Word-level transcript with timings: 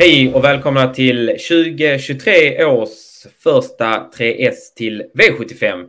Hej 0.00 0.34
och 0.34 0.44
välkomna 0.44 0.94
till 0.94 1.26
2023 1.26 2.64
års 2.64 2.88
första 3.42 4.10
3S 4.18 4.54
till 4.76 5.04
V75. 5.14 5.80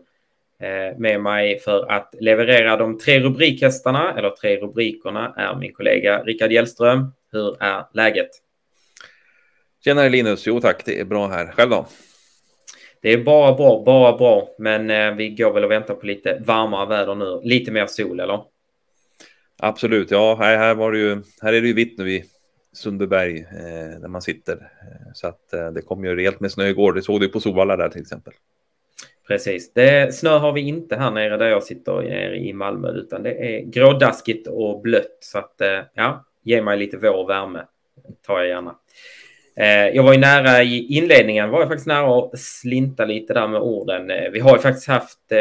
Eh, 0.60 0.98
med 0.98 1.22
mig 1.22 1.60
för 1.60 1.92
att 1.92 2.16
leverera 2.20 2.78
de 2.78 2.98
tre 2.98 3.20
rubrikhästarna, 3.20 4.14
eller 4.18 4.30
tre 4.30 4.58
rubrikerna, 4.58 5.34
är 5.38 5.56
min 5.56 5.74
kollega 5.74 6.24
Rickard 6.24 6.52
Hjellström. 6.52 7.12
Hur 7.32 7.64
är 7.64 7.86
läget? 7.94 8.30
Tjenare 9.84 10.10
Linus, 10.10 10.48
jo 10.48 10.62
tack, 10.62 10.86
det 10.86 11.00
är 11.00 11.06
bra 11.06 11.28
här. 11.28 11.52
Själv 11.52 11.70
då? 11.70 11.88
Det 13.02 13.14
är 13.14 13.18
bara 13.18 13.54
bra, 13.54 13.84
bara 13.86 14.18
bra, 14.18 14.50
men 14.60 14.90
eh, 14.90 15.16
vi 15.16 15.30
går 15.30 15.54
väl 15.54 15.64
och 15.64 15.72
väntar 15.72 15.94
på 15.94 16.06
lite 16.06 16.42
varmare 16.46 16.90
väder 16.90 17.16
nu. 17.16 17.42
Lite 17.44 17.72
mer 17.72 17.86
sol, 17.86 18.20
eller? 18.20 18.40
Absolut, 19.58 20.12
ja, 20.12 20.36
här, 20.40 20.58
här, 20.58 20.76
var 20.76 20.92
det 20.92 21.00
ju, 21.00 21.22
här 21.42 21.54
är 21.54 21.62
det 21.62 21.68
ju 21.68 21.74
vitt 21.74 21.98
nu 21.98 22.12
i 22.12 22.24
Sundbyberg 22.74 23.40
eh, 23.40 24.02
där 24.02 24.08
man 24.08 24.22
sitter. 24.22 24.54
Eh, 24.54 25.14
så 25.14 25.28
att 25.28 25.54
eh, 25.54 25.72
det 25.72 25.82
kom 25.82 26.06
ju 26.06 26.16
rejält 26.16 26.40
med 26.40 26.52
snö 26.52 26.68
igår. 26.68 26.94
Det 26.94 27.02
såg 27.02 27.22
du 27.22 27.30
på 27.30 27.40
Solvalla 27.40 27.78
där 27.78 27.90
till 27.90 28.02
exempel. 28.02 28.34
Precis. 29.28 29.74
Det, 29.74 30.16
snö 30.16 30.30
har 30.30 30.54
vi 30.54 30.62
inte 30.62 30.96
här 30.96 31.12
nere 31.12 31.38
där 31.38 31.48
jag 31.48 31.64
sitter 31.64 32.02
nere 32.02 32.38
i 32.38 32.54
Malmö, 32.54 32.92
utan 32.92 33.24
det 33.24 33.32
är 33.32 33.62
grådaskigt 33.62 34.48
och 34.48 34.82
blött. 34.82 35.18
Så 35.20 35.38
att 35.38 35.62
eh, 35.62 35.80
ja, 35.94 36.26
ge 36.44 36.62
mig 36.62 36.78
lite 36.78 36.98
vår 36.98 37.28
värme. 37.28 37.66
tar 38.26 38.40
jag 38.40 38.48
gärna. 38.48 38.76
Eh, 39.56 39.96
jag 39.96 40.04
var 40.04 40.14
ju 40.14 40.20
nära 40.20 40.64
i 40.64 40.86
inledningen, 40.98 41.50
var 41.50 41.60
jag 41.60 41.68
faktiskt 41.68 41.88
nära 41.88 42.20
att 42.20 42.40
slinta 42.40 43.06
lite 43.06 43.34
där 43.34 43.48
med 43.48 43.62
orden. 43.62 44.12
Eh, 44.12 44.30
vi 44.32 44.40
har 44.40 44.56
ju 44.56 44.62
faktiskt 44.62 44.88
haft 44.88 45.32
eh, 45.32 45.38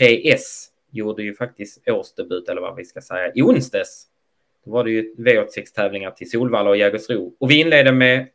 3S, 0.00 0.66
gjorde 0.90 1.22
ju 1.22 1.34
faktiskt 1.34 1.88
årsdebut, 1.88 2.48
eller 2.48 2.60
vad 2.60 2.76
vi 2.76 2.84
ska 2.84 3.00
säga, 3.00 3.32
i 3.34 3.42
onsdags. 3.42 4.06
Då 4.64 4.70
var 4.70 4.84
det 4.84 4.90
ju 4.90 5.14
V86-tävlingar 5.18 6.10
till 6.10 6.30
Solvalla 6.30 6.70
och 6.70 6.76
Jägersro. 6.76 7.36
Och 7.40 7.50
vi 7.50 7.60
inledde 7.60 7.92
med 7.92 8.28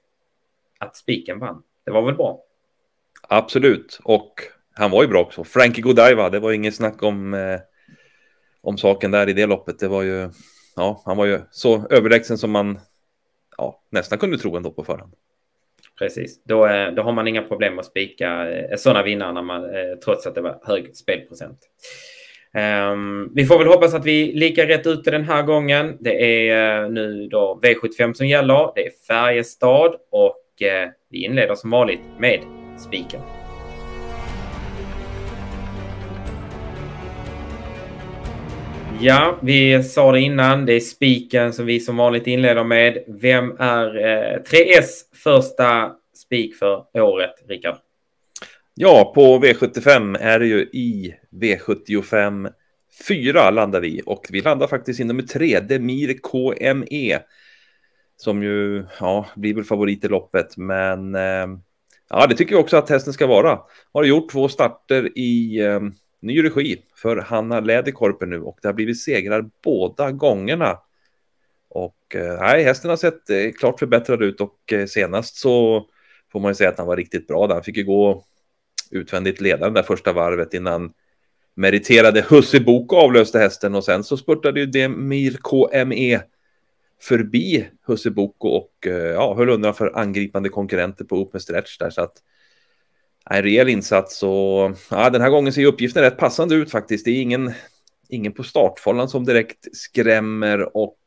att 0.79 0.95
spiken 0.95 1.39
vann. 1.39 1.63
Det 1.85 1.91
var 1.91 2.01
väl 2.01 2.15
bra? 2.15 2.43
Absolut, 3.21 3.99
och 4.03 4.33
han 4.73 4.91
var 4.91 5.03
ju 5.03 5.07
bra 5.07 5.21
också. 5.21 5.43
Frankie 5.43 5.81
Godiva, 5.81 6.29
det 6.29 6.39
var 6.39 6.51
inget 6.51 6.75
snack 6.75 7.03
om, 7.03 7.33
eh, 7.33 7.59
om 8.61 8.77
saken 8.77 9.11
där 9.11 9.29
i 9.29 9.33
det 9.33 9.45
loppet. 9.45 9.79
Det 9.79 9.87
var 9.87 10.03
ju, 10.03 10.29
ja, 10.75 11.01
han 11.05 11.17
var 11.17 11.25
ju 11.25 11.39
så 11.51 11.87
överlägsen 11.89 12.37
som 12.37 12.51
man 12.51 12.79
ja, 13.57 13.83
nästan 13.89 14.19
kunde 14.19 14.37
tro 14.37 14.55
ändå 14.55 14.71
på 14.71 14.83
förhand. 14.83 15.13
Precis, 15.99 16.43
då, 16.43 16.67
eh, 16.67 16.91
då 16.91 17.01
har 17.01 17.11
man 17.11 17.27
inga 17.27 17.41
problem 17.41 17.79
att 17.79 17.85
spika 17.85 18.51
eh, 18.51 18.77
sådana 18.77 19.03
vinnare 19.03 19.33
när 19.33 19.41
man, 19.41 19.63
eh, 19.63 19.95
trots 20.03 20.27
att 20.27 20.35
det 20.35 20.41
var 20.41 20.59
hög 20.63 20.95
spelprocent. 20.95 21.59
Um, 22.53 23.31
vi 23.35 23.45
får 23.45 23.57
väl 23.57 23.67
hoppas 23.67 23.93
att 23.93 24.05
vi 24.05 24.29
är 24.29 24.33
lika 24.33 24.67
rätt 24.67 24.87
ute 24.87 25.11
den 25.11 25.23
här 25.23 25.43
gången. 25.43 25.97
Det 25.99 26.49
är 26.49 26.83
uh, 26.83 26.91
nu 26.91 27.27
då 27.27 27.59
V75 27.63 28.13
som 28.13 28.27
gäller. 28.27 28.71
Det 28.75 28.85
är 28.85 28.91
Färjestad 29.07 29.95
och 30.11 30.43
uh, 30.61 30.91
vi 31.09 31.25
inleder 31.25 31.55
som 31.55 31.69
vanligt 31.69 31.99
med 32.19 32.39
spiken. 32.77 33.21
Ja, 39.01 39.37
vi 39.41 39.83
sa 39.83 40.11
det 40.11 40.19
innan. 40.19 40.65
Det 40.65 40.73
är 40.73 40.79
spiken 40.79 41.53
som 41.53 41.65
vi 41.65 41.79
som 41.79 41.97
vanligt 41.97 42.27
inleder 42.27 42.63
med. 42.63 42.97
Vem 43.07 43.55
är 43.59 43.97
eh, 43.97 44.35
uh, 44.35 44.41
3S 44.41 44.85
första 45.23 45.91
spik 46.15 46.55
för 46.55 46.83
året, 46.93 47.33
Rickard? 47.47 47.75
Ja, 48.75 49.11
på 49.15 49.39
V75 49.39 50.17
är 50.19 50.39
det 50.39 50.47
ju 50.47 50.59
i 50.59 51.15
V75 51.31 52.51
4 53.07 53.51
landar 53.51 53.81
vi 53.81 54.01
och 54.05 54.27
vi 54.29 54.41
landar 54.41 54.67
faktiskt 54.67 54.99
i 54.99 55.03
nummer 55.03 55.23
3, 55.23 55.59
Demir 55.59 56.13
KME. 56.13 57.19
Som 58.17 58.43
ju, 58.43 58.85
ja, 58.99 59.25
blir 59.35 59.53
väl 59.53 59.63
favorit 59.63 60.05
i 60.05 60.07
loppet, 60.07 60.57
men 60.57 61.15
eh, 61.15 61.47
ja, 62.09 62.27
det 62.29 62.35
tycker 62.35 62.53
jag 62.53 62.61
också 62.61 62.77
att 62.77 62.89
hästen 62.89 63.13
ska 63.13 63.27
vara. 63.27 63.59
Har 63.93 64.03
gjort 64.03 64.31
två 64.31 64.47
starter 64.47 65.17
i 65.17 65.59
eh, 65.59 65.79
ny 66.21 66.43
regi 66.43 66.81
för 66.95 67.17
Hanna 67.17 67.59
Läderkorpen 67.59 68.29
nu 68.29 68.41
och 68.41 68.59
det 68.61 68.67
har 68.67 68.73
blivit 68.73 69.01
segrar 69.01 69.49
båda 69.63 70.11
gångerna. 70.11 70.77
Och 71.69 72.15
eh, 72.15 72.39
nej, 72.39 72.63
hästen 72.63 72.89
har 72.89 72.97
sett 72.97 73.29
eh, 73.29 73.51
klart 73.59 73.79
förbättrad 73.79 74.23
ut 74.23 74.41
och 74.41 74.73
eh, 74.73 74.85
senast 74.85 75.35
så 75.35 75.85
får 76.31 76.39
man 76.39 76.51
ju 76.51 76.55
säga 76.55 76.69
att 76.69 76.77
han 76.77 76.87
var 76.87 76.97
riktigt 76.97 77.27
bra. 77.27 77.47
Där. 77.47 77.53
Han 77.53 77.63
fick 77.63 77.77
ju 77.77 77.83
gå 77.83 78.23
utvändigt 78.91 79.41
ledande 79.41 79.79
där 79.79 79.87
första 79.87 80.13
varvet 80.13 80.53
innan 80.53 80.93
meriterade 81.55 82.25
Husse 82.29 82.59
Bok 82.59 82.93
avlöste 82.93 83.39
hästen 83.39 83.75
och 83.75 83.83
sen 83.83 84.03
så 84.03 84.17
spurtade 84.17 84.59
ju 84.59 84.65
Demir 84.65 85.37
KME 85.41 86.21
förbi 87.01 87.69
Husse 87.87 88.11
Boko 88.11 88.47
och 88.47 88.87
eh, 88.87 88.93
ja, 88.93 89.35
höll 89.35 89.49
undan 89.49 89.73
för 89.73 89.97
angripande 89.97 90.49
konkurrenter 90.49 91.05
på 91.05 91.15
Open 91.15 91.41
stretch 91.41 91.77
där 91.77 91.89
så 91.89 92.01
att 92.01 92.13
en 93.29 93.43
rejäl 93.43 93.69
insats 93.69 94.23
och 94.23 94.71
ja, 94.91 95.09
den 95.09 95.21
här 95.21 95.29
gången 95.29 95.53
ser 95.53 95.65
uppgiften 95.65 96.03
rätt 96.03 96.17
passande 96.17 96.55
ut 96.55 96.71
faktiskt. 96.71 97.05
Det 97.05 97.11
är 97.11 97.21
ingen, 97.21 97.51
ingen 98.09 98.33
på 98.33 98.43
startfållan 98.43 99.09
som 99.09 99.25
direkt 99.25 99.75
skrämmer 99.75 100.77
och 100.77 100.97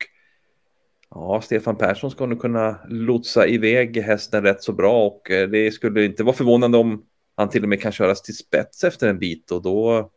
ja, 1.10 1.41
Stefan 1.41 1.76
Persson 1.76 2.10
ska 2.10 2.26
nog 2.26 2.41
kunna 2.41 2.81
lotsa 2.88 3.47
iväg 3.47 3.98
hästen 3.98 4.42
rätt 4.42 4.62
så 4.62 4.72
bra 4.72 5.06
och 5.06 5.31
eh, 5.31 5.48
det 5.48 5.70
skulle 5.70 6.04
inte 6.04 6.25
vara 6.25 6.36
förvånande 6.36 6.78
om 6.78 7.04
han 7.36 7.48
till 7.48 7.62
och 7.62 7.69
med 7.69 7.81
kan 7.81 7.92
köras 7.92 8.22
till 8.22 8.36
spets 8.36 8.84
efter 8.84 9.08
en 9.08 9.19
bit 9.19 9.50
och 9.50 9.62
då 9.62 10.10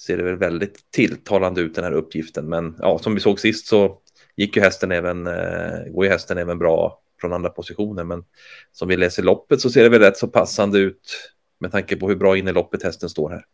ser 0.00 0.16
det 0.16 0.22
väl 0.22 0.36
väldigt 0.36 0.90
tilltalande 0.90 1.60
ut 1.60 1.74
den 1.74 1.84
här 1.84 1.92
uppgiften. 1.92 2.48
Men 2.48 2.76
ja, 2.78 2.98
som 2.98 3.14
vi 3.14 3.20
såg 3.20 3.40
sist 3.40 3.66
så 3.66 3.98
gick 4.36 4.56
ju 4.56 4.62
hästen 4.62 4.92
även, 4.92 5.26
eh, 5.26 5.84
går 5.90 6.04
ju 6.04 6.10
hästen 6.10 6.38
även 6.38 6.58
bra 6.58 7.00
från 7.20 7.32
andra 7.32 7.50
positioner. 7.50 8.04
Men 8.04 8.24
som 8.72 8.88
vi 8.88 8.96
läser 8.96 9.22
loppet 9.22 9.60
så 9.60 9.70
ser 9.70 9.82
det 9.82 9.88
väl 9.88 10.00
rätt 10.00 10.16
så 10.16 10.28
passande 10.28 10.78
ut 10.78 11.32
med 11.58 11.72
tanke 11.72 11.96
på 11.96 12.08
hur 12.08 12.16
bra 12.16 12.36
in 12.36 12.48
i 12.48 12.52
loppet 12.52 12.82
hästen 12.82 13.08
står 13.08 13.30
här. 13.30 13.44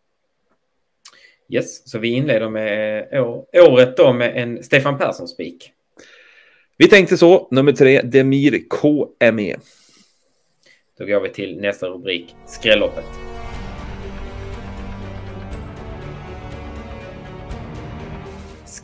Yes, 1.48 1.90
så 1.90 1.98
vi 1.98 2.08
inleder 2.08 2.48
med 2.48 3.08
året 3.54 3.96
då 3.96 4.12
med 4.12 4.36
en 4.36 4.62
Stefan 4.62 4.98
Persson-spik. 4.98 5.72
Vi 6.76 6.88
tänkte 6.88 7.16
så, 7.16 7.48
nummer 7.50 7.72
tre, 7.72 8.02
Demir 8.02 8.62
KME. 8.70 9.56
Då 10.98 11.04
går 11.04 11.20
vi 11.20 11.28
till 11.28 11.60
nästa 11.60 11.88
rubrik, 11.88 12.34
skrälloppet. 12.46 13.37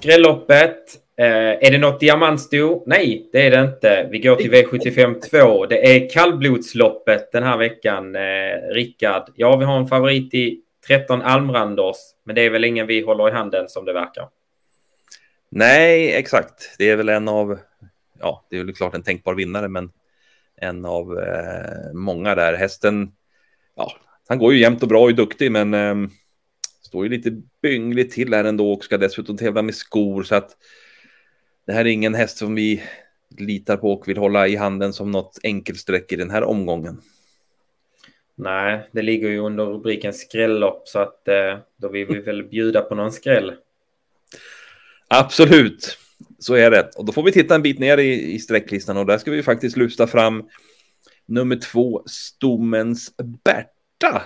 Skrälloppet. 0.05 0.79
Eh, 1.19 1.67
är 1.67 1.71
det 1.71 1.79
något 1.79 2.01
diamantsto? 2.01 2.83
Nej, 2.87 3.29
det 3.33 3.47
är 3.47 3.51
det 3.51 3.61
inte. 3.61 4.09
Vi 4.11 4.19
går 4.19 4.37
till 4.37 4.53
V75 4.53 5.21
2. 5.21 5.67
Det 5.67 5.97
är 5.97 6.11
kallblodsloppet 6.11 7.33
den 7.33 7.43
här 7.43 7.57
veckan. 7.57 8.17
Eh, 8.17 8.75
Rickard, 8.75 9.33
ja, 9.37 9.57
vi 9.57 9.65
har 9.65 9.79
en 9.79 9.87
favorit 9.87 10.35
i 10.35 10.61
13 10.87 11.23
Almranders, 11.23 11.97
men 12.25 12.35
det 12.35 12.43
är 12.43 12.51
väl 12.51 12.65
ingen 12.65 12.87
vi 12.87 13.01
håller 13.01 13.29
i 13.29 13.33
handen 13.33 13.69
som 13.69 13.85
det 13.85 13.93
verkar. 13.93 14.29
Nej, 15.51 16.15
exakt. 16.15 16.75
Det 16.79 16.91
är 16.91 16.97
väl 16.97 17.09
en 17.09 17.29
av, 17.29 17.59
ja, 18.21 18.47
det 18.51 18.59
är 18.59 18.65
väl 18.65 18.75
klart 18.75 18.95
en 18.95 19.03
tänkbar 19.03 19.35
vinnare, 19.35 19.69
men 19.69 19.91
en 20.57 20.85
av 20.85 21.19
eh, 21.19 21.93
många 21.93 22.35
där. 22.35 22.55
Hästen, 22.55 23.13
ja, 23.77 23.93
han 24.29 24.39
går 24.39 24.53
ju 24.53 24.61
jämnt 24.61 24.83
och 24.83 24.89
bra 24.89 25.03
och 25.03 25.11
är 25.11 25.15
duktig, 25.15 25.53
men 25.53 25.75
eh, 25.75 25.95
står 26.95 27.05
ju 27.05 27.11
lite 27.11 27.43
byngligt 27.63 28.11
till 28.11 28.35
här 28.35 28.45
ändå 28.45 28.73
och 28.73 28.85
ska 28.85 28.99
dessutom 28.99 29.37
tävla 29.37 29.63
med 29.63 29.75
skor 29.75 30.23
så 30.23 30.35
att 30.35 30.57
det 31.67 31.73
här 31.73 31.81
är 31.81 31.91
ingen 31.91 32.15
häst 32.15 32.37
som 32.37 32.55
vi 32.55 32.83
litar 33.39 33.77
på 33.77 33.93
och 33.93 34.09
vill 34.09 34.19
hålla 34.19 34.49
i 34.49 34.57
handen 34.57 34.93
som 34.93 35.11
något 35.11 35.39
enkelsträck 35.43 36.13
i 36.13 36.17
den 36.17 36.31
här 36.31 36.45
omgången. 36.45 37.01
Nej, 38.35 38.89
det 38.93 39.03
ligger 39.03 39.29
ju 39.29 39.39
under 39.39 39.65
rubriken 39.65 40.13
skrällopp 40.13 40.89
så 40.89 40.99
att 40.99 41.29
eh, 41.29 41.59
då 41.77 41.89
vill 41.89 42.07
vi 42.07 42.21
väl 42.21 42.45
bjuda 42.45 42.81
på 42.81 42.95
någon 42.95 43.13
skräll. 43.13 43.53
Absolut, 45.09 45.99
så 46.39 46.55
är 46.55 46.71
det. 46.71 46.91
Och 46.97 47.05
då 47.05 47.13
får 47.13 47.23
vi 47.23 47.33
titta 47.33 47.55
en 47.55 47.63
bit 47.63 47.79
ner 47.79 47.99
i, 47.99 48.35
i 48.35 48.39
sträcklistan 48.39 48.97
och 48.97 49.07
där 49.07 49.19
ska 49.19 49.31
vi 49.31 49.43
faktiskt 49.43 49.77
lyfta 49.77 50.07
fram 50.07 50.49
nummer 51.27 51.57
två, 51.57 52.03
Stommens 52.07 53.13
Berta. 53.45 54.23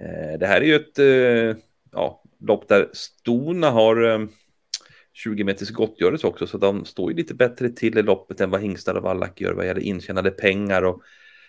Eh, 0.00 0.38
det 0.38 0.46
här 0.46 0.60
är 0.60 0.64
ju 0.64 0.74
ett 0.74 0.98
eh, 0.98 1.64
ja, 1.94 2.22
lopp 2.40 2.68
där 2.68 2.88
stona 2.92 3.70
har 3.70 4.04
eh, 4.04 4.26
20 5.12 5.44
meters 5.44 5.70
gottgörelse 5.70 6.26
också, 6.26 6.46
så 6.46 6.58
de 6.58 6.84
står 6.84 7.10
ju 7.10 7.16
lite 7.16 7.34
bättre 7.34 7.68
till 7.68 7.98
i 7.98 8.02
loppet 8.02 8.40
än 8.40 8.50
vad 8.50 8.60
hingstar 8.60 8.94
och 8.94 9.02
vallack 9.02 9.40
gör 9.40 9.52
vad 9.52 9.66
gäller 9.66 9.80
intjänade 9.80 10.30
pengar. 10.30 10.82
Och 10.82 11.02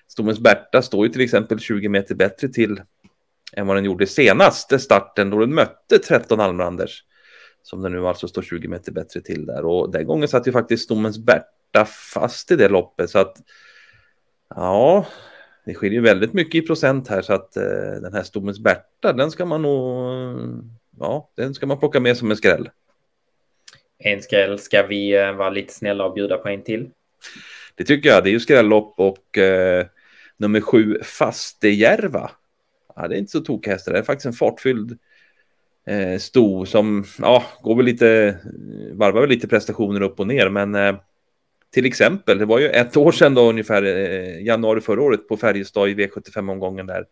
Stommens 0.08 0.40
Berta 0.40 0.82
står 0.82 1.06
ju 1.06 1.12
till 1.12 1.22
exempel 1.22 1.60
20 1.60 1.90
meter 1.90 2.16
bättre 2.16 2.48
till 2.48 2.82
än 3.54 3.68
vad 3.68 3.78
den 3.78 3.86
gjorde 3.86 4.08
senaste 4.08 4.80
starten 4.80 5.30
då 5.30 5.40
den 5.40 5.56
mötte 5.56 6.00
13 6.00 6.40
Almranders. 6.40 7.04
Som 7.64 7.82
den 7.82 7.92
nu 7.92 8.08
alltså 8.08 8.28
står 8.28 8.42
20 8.42 8.68
meter 8.68 8.92
bättre 8.92 9.22
till 9.22 9.46
där. 9.46 9.66
Och 9.66 9.92
den 9.92 10.06
gången 10.06 10.28
satt 10.28 10.48
ju 10.48 10.52
faktiskt 10.52 10.84
Stommens 10.84 11.18
Berta 11.18 11.86
fast 12.14 12.52
i 12.52 12.56
det 12.56 12.70
loppet. 12.70 13.10
Så 13.10 13.20
att 13.20 13.38
ja, 14.50 15.06
det 15.66 15.74
skiljer 15.74 16.02
väldigt 16.02 16.34
mycket 16.34 16.64
i 16.64 16.68
procent 16.68 17.08
här 17.08 17.22
så 17.22 17.34
att 17.34 17.58
eh, 17.58 17.64
den 18.02 18.14
här 18.14 18.24
Stommens 18.24 18.60
Berta, 18.60 19.14
den 19.14 19.32
ska 19.32 19.46
man 19.46 19.62
nog, 19.62 20.06
ja, 21.00 21.30
den 21.36 21.54
ska 21.54 21.66
man 21.66 21.80
plocka 21.80 22.00
med 22.00 22.18
som 22.18 22.32
en 22.32 22.38
skräll. 22.38 22.70
En 23.98 24.22
skräll, 24.22 24.60
ska 24.60 24.84
vi 24.84 25.16
eh, 25.16 25.32
vara 25.32 25.50
lite 25.50 25.74
snälla 25.74 26.06
och 26.06 26.14
bjuda 26.14 26.38
på 26.38 26.50
en 26.50 26.64
till? 26.64 26.90
Det 27.76 27.84
tycker 27.84 28.10
jag. 28.10 28.24
Det 28.24 28.30
är 28.30 28.32
ju 28.32 28.40
skrällopp 28.40 28.94
och 28.98 29.38
eh, 29.38 29.86
nummer 30.38 30.62
sju 30.62 31.00
Fastejärva. 31.04 32.32
Ja, 32.96 33.08
det 33.08 33.16
är 33.16 33.20
inte 33.20 33.32
så 33.32 33.42
tokig 33.42 33.72
häst. 33.72 33.86
Det 33.86 33.98
är 33.98 34.04
faktiskt 34.04 34.26
en 34.26 34.34
fartfylld 34.34 34.98
eh, 35.88 36.20
sto 36.20 36.66
som 36.66 37.06
ja, 37.20 37.44
går 37.62 37.76
väl 37.76 37.86
lite, 37.86 38.38
varvar 38.92 39.22
väl 39.22 39.30
lite 39.30 39.48
prestationer 39.48 40.02
upp 40.02 40.20
och 40.20 40.28
ner. 40.28 40.50
Men 40.50 40.76
eh, 40.76 40.96
till 41.72 41.86
exempel, 41.86 42.38
det 42.38 42.46
var 42.46 42.60
ju 42.60 42.70
ett 42.70 42.98
år 42.98 43.12
sedan 43.12 43.34
då 43.34 43.50
ungefär, 43.50 43.84
eh, 43.84 44.44
januari 44.44 44.82
förra 44.82 45.02
året 45.02 45.28
på 45.28 45.38
Färjestad 45.38 45.90
i 45.90 45.96
V75-omgången 45.96 46.88
där 46.88 47.06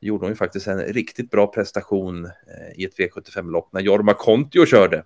gjorde 0.00 0.24
hon 0.24 0.30
ju 0.30 0.36
faktiskt 0.36 0.66
en 0.66 0.80
riktigt 0.80 1.30
bra 1.30 1.46
prestation 1.46 2.24
eh, 2.24 2.80
i 2.80 2.84
ett 2.84 2.98
V75-lopp 2.98 3.72
när 3.72 3.80
Jorma 3.80 4.14
Kontio 4.14 4.66
körde. 4.66 5.04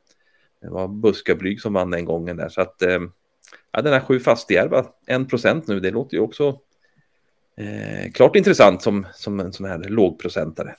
Det 0.60 0.68
var 0.68 0.88
Buskablyg 0.88 1.60
som 1.60 1.72
vann 1.72 1.90
den 1.90 2.04
gången 2.04 2.36
där. 2.36 2.48
Så 2.48 2.60
att 2.60 2.82
eh, 2.82 3.00
ja, 3.72 3.82
den 3.82 3.92
här 3.92 4.00
sju 4.00 4.20
fastjärva, 4.20 4.86
en 5.06 5.26
procent 5.26 5.66
nu, 5.66 5.80
det 5.80 5.90
låter 5.90 6.16
ju 6.16 6.20
också 6.20 6.60
eh, 7.56 8.12
klart 8.12 8.36
intressant 8.36 8.82
som, 8.82 9.06
som 9.12 9.40
en 9.40 9.52
sån 9.52 9.66
här 9.66 9.78
lågprocentare. 9.78 10.76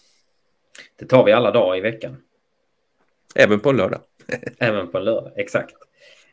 Det 0.95 1.05
tar 1.05 1.25
vi 1.25 1.31
alla 1.31 1.51
dagar 1.51 1.77
i 1.77 1.81
veckan. 1.81 2.17
Även 3.35 3.59
på 3.59 3.69
en 3.69 3.77
lördag. 3.77 4.01
Även 4.59 4.91
på 4.91 4.97
en 4.97 5.03
lördag, 5.03 5.31
exakt. 5.35 5.75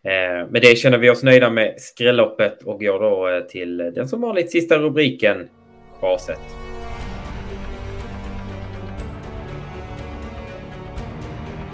Eh, 0.09 0.49
med 0.51 0.63
det 0.63 0.79
känner 0.79 0.99
vi 0.99 1.11
oss 1.11 1.23
nöjda 1.23 1.51
med 1.51 1.75
skrälloppet 1.79 2.63
och 2.63 2.81
går 2.81 3.01
då 3.01 3.29
eh, 3.29 3.41
till 3.41 3.77
den 3.77 4.09
som 4.09 4.21
vanligt 4.21 4.51
sista 4.51 4.79
rubriken, 4.79 5.49
chaset. 6.01 6.39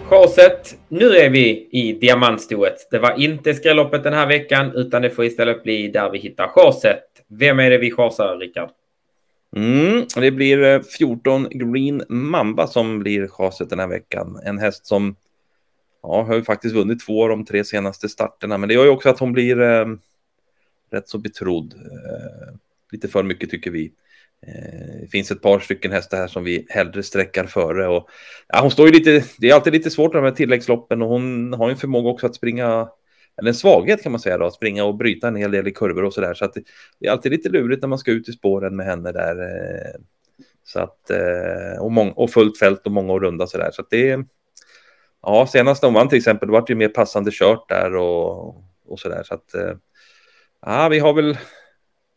Chaset, 0.05 0.79
nu 0.89 1.07
är 1.07 1.31
vi 1.31 1.69
i 1.73 1.93
diamantstoet. 1.93 2.89
Det 2.91 2.99
var 2.99 3.21
inte 3.21 3.55
skrälloppet 3.55 4.03
den 4.03 4.13
här 4.13 4.27
veckan, 4.27 4.73
utan 4.75 5.03
det 5.03 5.11
får 5.11 5.25
istället 5.25 5.63
bli 5.63 5.89
där 5.89 6.11
vi 6.11 6.19
hittar 6.19 6.49
chaset. 6.49 7.05
Vem 7.29 7.61
är 7.61 7.71
det 7.71 7.79
vi 7.79 7.91
chasar, 7.91 8.39
Rickard? 8.39 8.71
Mm, 9.57 10.05
det 10.17 10.31
blir 10.31 10.63
eh, 10.63 10.81
14 10.99 11.49
Green 11.51 12.03
Mamba 12.09 12.67
som 12.67 12.99
blir 12.99 13.29
chaset 13.29 13.71
den 13.71 13.79
här 13.79 13.89
veckan. 13.89 14.41
En 14.45 14.59
häst 14.59 14.87
som 14.87 15.17
ja, 16.05 16.23
har 16.23 16.35
ju 16.35 16.43
faktiskt 16.43 16.75
vunnit 16.75 17.07
två 17.07 17.23
av 17.23 17.29
de 17.29 17.45
tre 17.45 17.65
senaste 17.65 18.09
starterna, 18.09 18.59
men 18.59 18.69
det 18.69 18.75
gör 18.75 18.85
ju 18.85 18.91
också 18.91 19.09
att 19.09 19.19
hon 19.19 19.33
blir 19.33 19.61
eh, 19.61 19.87
rätt 20.91 21.09
så 21.09 21.19
betrodd. 21.19 21.75
Eh, 21.75 22.55
lite 22.93 23.09
för 23.09 23.23
mycket 23.23 23.51
tycker 23.51 23.71
vi. 23.71 23.93
Eh, 24.47 25.01
det 25.01 25.11
finns 25.11 25.31
ett 25.31 25.43
par 25.43 25.59
stycken 25.59 25.93
hästar 25.93 26.17
här 26.17 26.27
som 26.27 26.45
vi 26.45 26.67
hellre 26.69 27.03
sträckar 27.03 27.47
före. 27.47 27.89
Och, 27.89 28.09
ja, 28.49 28.61
hon 28.61 28.71
står 28.71 28.87
ju 28.87 28.93
lite, 28.93 29.25
det 29.39 29.51
är 29.51 29.55
alltid 29.55 29.73
lite 29.73 29.91
svårt 29.91 30.15
med 30.15 30.37
tilläggsloppen 30.37 31.03
och 31.03 31.09
hon 31.09 31.53
har 31.53 31.69
ju 31.69 31.73
en 31.73 31.79
förmåga 31.79 32.11
också 32.11 32.27
att 32.27 32.35
springa, 32.35 32.89
eller 33.37 33.49
en 33.49 33.55
svaghet 33.55 34.03
kan 34.03 34.13
man 34.13 34.21
säga 34.21 34.39
då, 34.39 34.47
att 34.47 34.55
springa 34.55 34.85
och 34.85 34.97
bryta 34.97 35.29
en 35.29 35.37
hel 35.37 35.51
del 35.51 35.69
i 35.69 35.73
kurvor 35.73 36.05
och 36.05 36.15
så 36.15 36.21
där. 36.21 36.35
Så 36.35 36.45
att 36.45 36.55
det, 36.55 36.63
det 37.01 37.07
är 37.07 37.11
alltid 37.11 37.33
lite 37.33 37.49
lurigt 37.49 37.83
när 37.83 37.89
man 37.89 37.99
ska 37.99 38.11
ut 38.11 38.29
i 38.29 38.33
spåren 38.33 38.77
med 38.77 38.87
henne 38.87 39.13
där. 39.13 39.43
Eh, 39.43 40.01
så 40.65 40.81
att, 40.81 41.11
eh, 41.11 41.81
och, 41.81 41.93
mång, 41.93 42.11
och 42.11 42.31
fullt 42.31 42.59
fält 42.59 42.87
och 42.87 42.93
många 42.93 43.13
och 43.13 43.23
runda 43.23 43.47
så 43.47 43.59
där. 43.59 43.71
Så 43.71 43.83
att 43.83 43.91
det 43.91 44.25
ja, 45.27 45.47
senast 45.47 45.83
de 45.83 45.95
vann 45.95 46.09
till 46.09 46.19
exempel, 46.19 46.49
det 46.49 46.53
var 46.53 46.65
ju 46.69 46.75
mer 46.75 46.89
passande 46.89 47.31
kört 47.33 47.69
där 47.69 47.97
och, 47.97 48.65
och 48.87 49.01
så 49.01 49.09
där. 49.09 49.23
Så 49.23 49.35
att, 49.35 49.55
ja, 50.61 50.89
vi 50.89 50.99
har 50.99 51.13
väl 51.13 51.39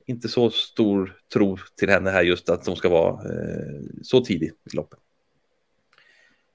inte 0.07 0.27
så 0.27 0.49
stor 0.49 1.17
tro 1.33 1.57
till 1.79 1.89
henne 1.89 2.09
här 2.09 2.23
just 2.23 2.49
att 2.49 2.67
hon 2.67 2.75
ska 2.75 2.89
vara 2.89 3.11
eh, 3.11 3.81
så 4.03 4.21
tidig 4.21 4.51
i 4.73 4.75
loppet. 4.75 4.99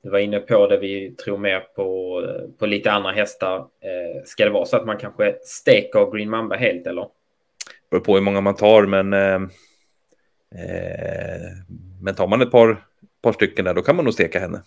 Du 0.03 0.11
var 0.11 0.19
inne 0.19 0.39
på 0.39 0.67
det, 0.67 0.79
vi 0.79 1.11
tror 1.11 1.39
mer 1.39 1.61
på, 1.61 2.21
på 2.59 2.67
lite 2.67 2.93
andra 2.93 3.11
hästar. 3.11 3.59
Eh, 3.59 4.25
ska 4.25 4.45
det 4.45 4.51
vara 4.51 4.67
så 4.67 4.77
att 4.77 4.87
man 4.87 4.99
kanske 4.99 5.39
steker 5.45 6.17
Green 6.17 6.31
Mamba 6.31 6.57
helt 6.57 6.87
eller? 6.87 7.03
Det 7.03 7.91
beror 7.91 8.01
på 8.01 8.15
hur 8.15 8.23
många 8.23 8.41
man 8.41 8.55
tar, 8.55 8.87
men, 8.87 9.13
eh, 9.13 9.43
eh, 10.65 11.51
men 12.01 12.15
tar 12.15 12.27
man 12.27 12.43
ett 12.43 12.51
par, 12.51 12.87
par 13.23 13.33
stycken 13.33 13.65
där, 13.65 13.75
då 13.75 13.83
kan 13.83 13.97
man 13.97 14.05
nog 14.05 14.15
steka 14.15 14.41
henne. 14.41 14.63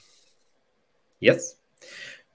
Yes. 1.19 1.64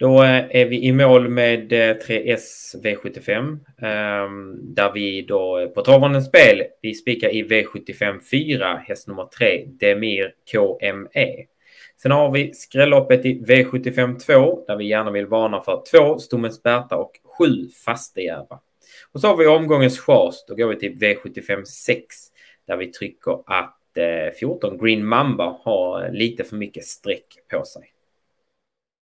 Då 0.00 0.22
eh, 0.22 0.44
är 0.50 0.66
vi 0.66 0.84
i 0.84 0.92
mål 0.92 1.28
med 1.28 1.72
eh, 1.72 1.96
3S 1.96 2.74
V75 2.82 3.58
ehm, 3.82 4.74
där 4.74 4.92
vi 4.92 5.22
då 5.22 5.58
eh, 5.58 5.68
på 5.68 5.82
travande 5.82 6.22
spel 6.22 6.62
vi 6.82 6.94
spikar 6.94 7.28
i 7.28 7.42
V75 7.42 8.20
4 8.30 8.82
häst 8.86 9.08
nummer 9.08 9.28
3 9.38 9.66
Demir 9.66 10.34
KME. 10.52 11.46
Sen 12.02 12.10
har 12.10 12.30
vi 12.30 12.54
skrälloppet 12.54 13.24
i 13.24 13.40
V75 13.40 14.18
2 14.18 14.64
där 14.66 14.76
vi 14.76 14.88
gärna 14.88 15.10
vill 15.10 15.26
varna 15.26 15.60
för 15.60 15.82
2 15.90 16.18
Stommens 16.18 16.62
Berta 16.62 16.96
och 16.96 17.12
7 17.38 17.44
Fastejärva. 17.84 18.60
Och 19.12 19.20
så 19.20 19.28
har 19.28 19.36
vi 19.36 19.46
omgångens 19.46 20.00
chas. 20.00 20.44
Då 20.48 20.54
går 20.54 20.68
vi 20.68 20.76
till 20.76 20.92
V75 20.92 21.64
6 21.64 22.04
där 22.66 22.76
vi 22.76 22.86
trycker 22.86 23.38
att 23.46 23.76
14 24.40 24.78
Green 24.78 25.06
Mamba 25.06 25.56
har 25.62 26.10
lite 26.12 26.44
för 26.44 26.56
mycket 26.56 26.84
streck 26.84 27.26
på 27.50 27.64
sig. 27.64 27.92